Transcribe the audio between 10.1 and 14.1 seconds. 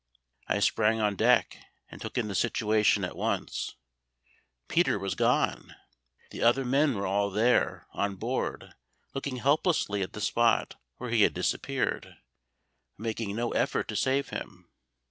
the spot where he had disappeared, but making no effort to